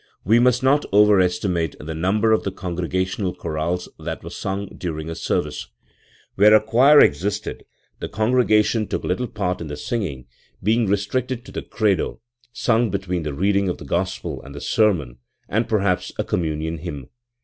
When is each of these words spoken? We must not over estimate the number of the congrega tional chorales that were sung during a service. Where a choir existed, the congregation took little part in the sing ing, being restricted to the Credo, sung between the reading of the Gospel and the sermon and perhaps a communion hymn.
We 0.23 0.39
must 0.39 0.63
not 0.63 0.83
over 0.91 1.21
estimate 1.21 1.75
the 1.79 1.93
number 1.93 2.31
of 2.31 2.41
the 2.41 2.51
congrega 2.51 3.03
tional 3.05 3.37
chorales 3.37 3.87
that 3.99 4.23
were 4.23 4.31
sung 4.31 4.69
during 4.75 5.11
a 5.11 5.13
service. 5.13 5.67
Where 6.33 6.55
a 6.55 6.59
choir 6.59 6.99
existed, 7.01 7.65
the 7.99 8.09
congregation 8.09 8.87
took 8.87 9.03
little 9.03 9.27
part 9.27 9.61
in 9.61 9.67
the 9.67 9.77
sing 9.77 10.01
ing, 10.01 10.25
being 10.63 10.87
restricted 10.87 11.45
to 11.45 11.51
the 11.51 11.61
Credo, 11.61 12.19
sung 12.51 12.89
between 12.89 13.21
the 13.21 13.35
reading 13.35 13.69
of 13.69 13.77
the 13.77 13.85
Gospel 13.85 14.41
and 14.41 14.55
the 14.55 14.61
sermon 14.61 15.19
and 15.47 15.69
perhaps 15.69 16.11
a 16.17 16.23
communion 16.23 16.79
hymn. 16.79 17.09